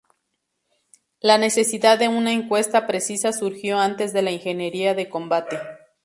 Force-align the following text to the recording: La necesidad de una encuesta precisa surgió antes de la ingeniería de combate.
La 1.19 1.37
necesidad 1.37 1.99
de 1.99 2.07
una 2.07 2.33
encuesta 2.33 2.87
precisa 2.87 3.31
surgió 3.33 3.77
antes 3.77 4.13
de 4.13 4.23
la 4.23 4.31
ingeniería 4.31 4.95
de 4.95 5.07
combate. 5.07 5.59